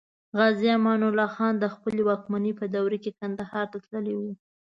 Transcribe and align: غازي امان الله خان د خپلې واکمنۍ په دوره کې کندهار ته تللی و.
غازي 0.37 0.67
امان 0.77 1.01
الله 1.09 1.27
خان 1.35 1.53
د 1.59 1.65
خپلې 1.75 2.01
واکمنۍ 2.09 2.51
په 2.59 2.65
دوره 2.75 2.97
کې 3.03 3.11
کندهار 3.19 3.65
ته 3.71 3.77
تللی 3.85 4.15
و. 4.17 4.21